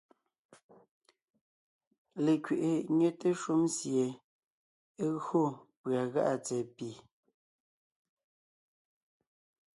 [2.25, 4.05] Lekẅiʼi nyɛte shúm sie
[5.03, 5.43] é gÿo
[5.81, 6.89] pʉ̀a gá’a tsɛ̀ɛ pì,